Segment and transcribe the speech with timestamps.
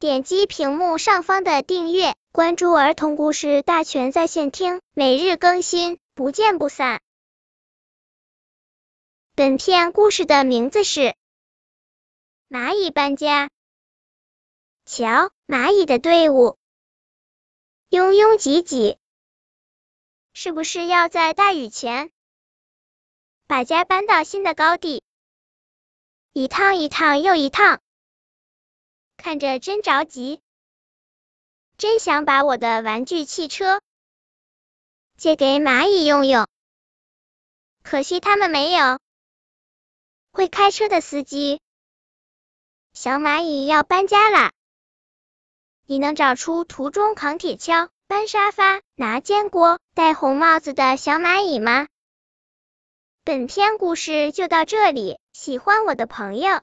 [0.00, 7.02] 点击屏幕上方的订阅，关注儿童故事大全在线听，每日更新，不见不散。
[9.34, 11.00] 本片故事的名字是
[12.48, 13.46] 《蚂蚁搬家》。
[14.84, 16.56] 瞧，蚂蚁的队伍
[17.88, 18.98] 拥拥挤挤，
[20.32, 22.12] 是不是要在大雨前
[23.48, 25.02] 把家搬到新的高地？
[26.32, 27.80] 一趟一趟又一趟，
[29.18, 30.40] 看着真着急，
[31.76, 33.82] 真想把我的玩具汽车
[35.18, 36.46] 借给蚂蚁用用，
[37.82, 39.00] 可惜他们没有
[40.30, 41.60] 会开车的司机。
[42.94, 44.52] 小蚂蚁要搬家啦！
[45.84, 51.88] 你能找出途中扛铁锹、搬沙发、拿煎锅、戴红帽子的小蚂蚁吗？
[53.24, 56.62] 本篇故事就到这里，喜欢我的朋友